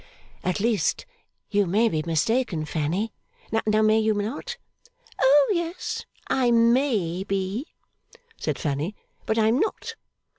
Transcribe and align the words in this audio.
'At 0.43 0.59
least, 0.59 1.05
you 1.51 1.67
may 1.67 1.87
be 1.87 2.01
mistaken, 2.07 2.65
Fanny. 2.65 3.13
Now, 3.67 3.83
may 3.83 3.99
you 3.99 4.15
not?' 4.15 4.57
'O 5.21 5.51
yes, 5.53 6.07
I 6.27 6.49
may 6.49 7.23
be,' 7.23 7.67
said 8.35 8.57
Fanny, 8.57 8.95
'but 9.27 9.37
I 9.37 9.49
am 9.49 9.59
not. 9.59 9.93